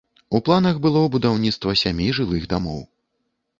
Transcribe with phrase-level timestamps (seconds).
[0.37, 2.83] У планах было будаўніцтва сямі жылых дамоў.